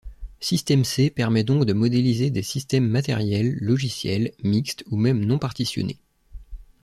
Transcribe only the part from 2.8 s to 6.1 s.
matériels, logiciels, mixtes ou même non-partitionnés.